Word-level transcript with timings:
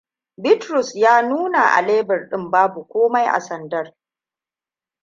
Bitrus 0.37 0.95
ya 0.95 1.21
nuna 1.21 1.67
a 1.75 1.81
lebur 1.81 2.29
ɗin 2.29 2.51
babu 2.51 2.79
komai 2.87 3.25
a 3.35 3.39
sandar. 3.41 3.95